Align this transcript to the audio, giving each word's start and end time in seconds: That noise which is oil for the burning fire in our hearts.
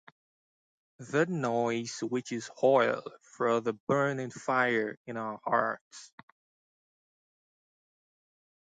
That 1.11 1.29
noise 1.29 1.99
which 1.99 2.31
is 2.31 2.49
oil 2.63 3.03
for 3.21 3.61
the 3.61 3.73
burning 3.87 4.31
fire 4.31 4.97
in 5.05 5.15
our 5.15 5.39
hearts. 5.45 6.11